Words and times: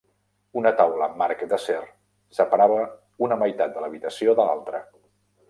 Una 0.61 0.69
taula 0.77 1.03
amb 1.07 1.19
marc 1.21 1.43
d'acer 1.51 1.77
separava 2.39 2.81
una 3.27 3.39
meitat 3.45 3.77
de 3.77 3.85
l'habitació 3.87 4.37
de 4.43 4.51
l'altra. 4.51 4.83